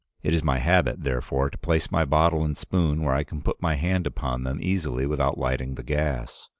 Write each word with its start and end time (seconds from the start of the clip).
It 0.23 0.33
is 0.33 0.41
my 0.43 0.57
habit, 0.57 1.03
therefore, 1.03 1.51
to 1.51 1.59
place 1.59 1.91
my 1.91 2.05
bottle 2.05 2.43
and 2.43 2.57
spoon 2.57 3.03
where 3.03 3.13
I 3.13 3.23
can 3.23 3.39
put 3.39 3.61
my 3.61 3.75
hand 3.75 4.07
upon 4.07 4.41
them 4.45 4.57
easily 4.59 5.05
without 5.05 5.37
lighting 5.37 5.75
the 5.75 5.83
gas. 5.83 6.49